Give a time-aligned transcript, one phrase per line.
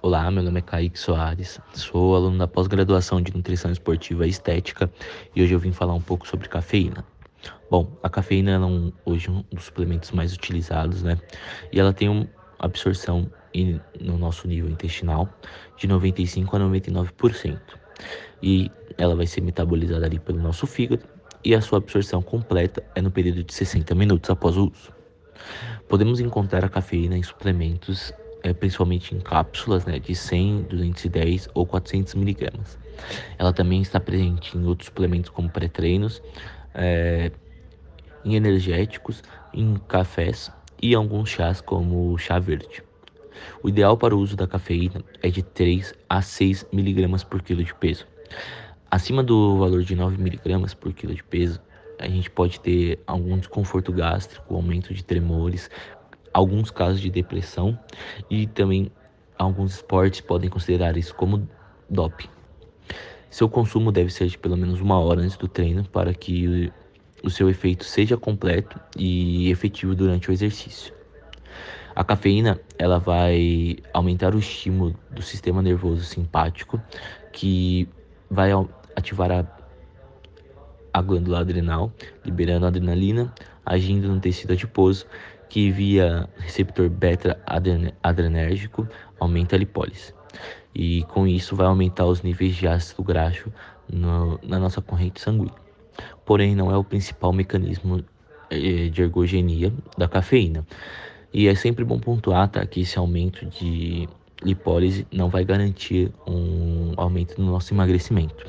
[0.00, 4.88] Olá, meu nome é Kaique Soares, sou aluno da pós-graduação de Nutrição Esportiva e Estética
[5.34, 7.04] e hoje eu vim falar um pouco sobre cafeína.
[7.68, 11.18] Bom, a cafeína é um, hoje um dos suplementos mais utilizados, né?
[11.72, 12.28] E ela tem uma
[12.60, 13.28] absorção
[14.00, 15.28] no nosso nível intestinal
[15.76, 17.58] de 95 a 99%.
[18.40, 21.02] E ela vai ser metabolizada ali pelo nosso fígado
[21.44, 24.92] e a sua absorção completa é no período de 60 minutos após o uso.
[25.88, 31.66] Podemos encontrar a cafeína em suplementos, é, principalmente em cápsulas né, de 100, 210 ou
[31.66, 32.78] 400 miligramas.
[33.38, 36.22] Ela também está presente em outros suplementos como pré-treinos,
[36.74, 37.30] é,
[38.24, 40.50] em energéticos, em cafés
[40.82, 42.82] e alguns chás como chá verde.
[43.62, 47.62] O ideal para o uso da cafeína é de 3 a 6 miligramas por quilo
[47.62, 48.06] de peso.
[48.90, 51.60] Acima do valor de 9 miligramas por quilo de peso,
[51.98, 55.68] a gente pode ter algum desconforto gástrico, aumento de tremores,
[56.32, 57.78] alguns casos de depressão
[58.30, 58.90] e também
[59.38, 61.48] alguns esportes podem considerar isso como
[61.88, 62.28] doping.
[63.30, 66.72] Seu consumo deve ser de pelo menos uma hora antes do treino para que
[67.22, 70.94] o seu efeito seja completo e efetivo durante o exercício.
[71.94, 76.80] A cafeína ela vai aumentar o estímulo do sistema nervoso simpático,
[77.32, 77.88] que
[78.30, 78.50] vai
[78.94, 79.58] ativar a
[80.92, 81.92] a glândula adrenal,
[82.24, 83.32] liberando adrenalina,
[83.64, 85.06] agindo no tecido adiposo,
[85.48, 88.86] que via receptor beta-adrenérgico
[89.18, 90.12] aumenta a lipólise.
[90.74, 93.52] E com isso vai aumentar os níveis de ácido graxo
[93.90, 95.54] no, na nossa corrente sanguínea.
[96.24, 98.04] Porém, não é o principal mecanismo
[98.50, 100.66] eh, de ergogenia da cafeína.
[101.32, 104.08] E é sempre bom pontuar tá, que esse aumento de
[104.42, 108.46] lipólise não vai garantir um aumento no nosso emagrecimento.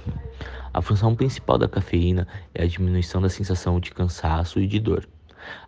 [0.73, 5.07] A função principal da cafeína é a diminuição da sensação de cansaço e de dor.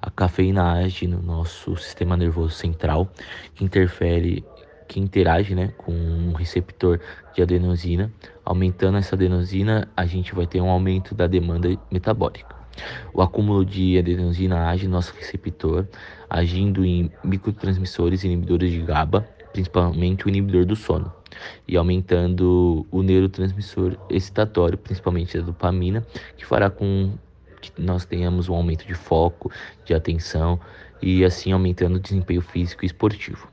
[0.02, 3.12] A cafeína age no nosso sistema nervoso central,
[3.56, 4.44] que interfere,
[4.88, 7.00] que interage né, com um receptor
[7.34, 8.12] de adenosina.
[8.44, 12.56] Aumentando essa adenosina, a gente vai ter um aumento da demanda metabólica.
[13.14, 15.88] O acúmulo de adenosina age no nosso receptor,
[16.30, 21.12] agindo em microtransmissores inibidores de GABA, principalmente o inibidor do sono,
[21.68, 26.06] e aumentando o neurotransmissor excitatório, principalmente a dopamina,
[26.38, 27.14] que fará com
[27.62, 29.52] que nós tenhamos um aumento de foco,
[29.86, 30.60] de atenção
[31.02, 33.48] e assim aumentando o desempenho físico e esportivo.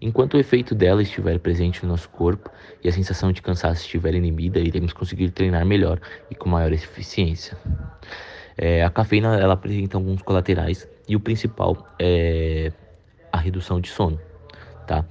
[0.00, 2.50] Enquanto o efeito dela estiver presente no nosso corpo
[2.82, 7.56] e a sensação de cansaço estiver inibida, iremos conseguir treinar melhor e com maior eficiência.
[8.58, 12.72] É, a cafeína ela apresenta alguns colaterais e o principal é
[13.32, 14.18] a redução de sono
[14.86, 15.04] tá?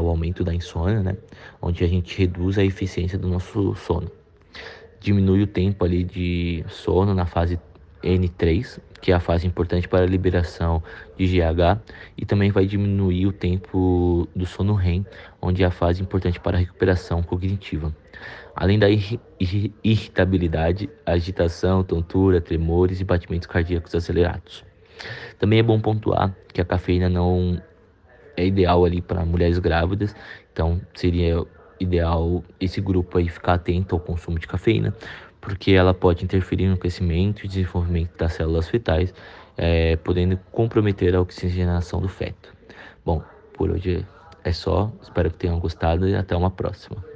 [0.00, 1.16] o aumento da insônia, né?
[1.60, 4.10] Onde a gente reduz a eficiência do nosso sono.
[5.02, 7.58] Diminui o tempo ali de sono na fase
[8.02, 10.82] N3, que é a fase importante para a liberação
[11.16, 11.80] de GH,
[12.16, 15.04] e também vai diminuir o tempo do sono REM,
[15.40, 17.94] onde é a fase importante para a recuperação cognitiva.
[18.54, 18.86] Além da
[19.82, 24.64] irritabilidade, agitação, tontura, tremores e batimentos cardíacos acelerados.
[25.38, 27.60] Também é bom pontuar que a cafeína não
[28.36, 30.14] é ideal ali para mulheres grávidas,
[30.52, 31.44] então seria
[31.82, 34.94] ideal esse grupo aí ficar atento ao consumo de cafeína,
[35.40, 39.12] porque ela pode interferir no crescimento e desenvolvimento das células fetais,
[39.56, 42.54] é, podendo comprometer a oxigenação do feto.
[43.04, 43.22] Bom,
[43.52, 44.06] por hoje
[44.44, 47.11] é só, espero que tenham gostado e até uma próxima.